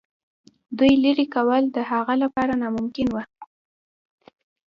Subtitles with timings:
[0.77, 3.23] دوی لیري کول د هغه لپاره ناممکن وه.